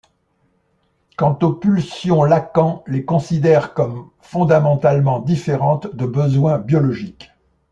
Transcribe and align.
Quant 1.15 1.37
aux 1.43 1.53
pulsions 1.53 2.23
Lacan 2.23 2.81
les 2.87 3.05
considère 3.05 3.75
comme 3.75 4.09
fondamentalement 4.19 5.19
différentes 5.19 5.95
de 5.95 6.07
besoins 6.07 6.57
biologiques. 6.57 7.29